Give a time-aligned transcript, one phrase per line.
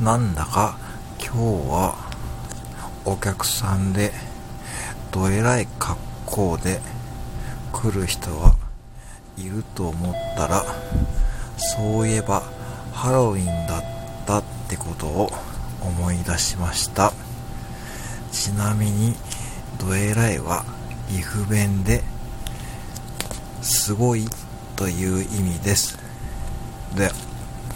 [0.00, 0.76] なんだか
[1.20, 1.38] 今日
[1.70, 1.94] は
[3.04, 4.12] お客さんで
[5.12, 6.80] どえらい格好で
[7.72, 8.56] 来る人は
[9.38, 10.64] いると思ったら
[11.56, 12.42] そういえば
[12.92, 13.82] ハロウィンだっ
[14.26, 15.30] たってことを
[15.80, 17.12] 思い出しました。
[18.32, 19.14] ちなみに
[19.78, 20.64] どえらいは
[21.08, 22.02] 岐阜弁で
[23.62, 24.26] すごい
[24.74, 25.98] という意味です。
[26.96, 27.10] で